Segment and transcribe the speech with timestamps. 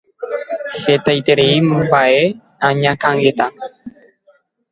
[0.85, 2.23] Hetaiterei mba'e
[2.69, 3.45] añakãngeta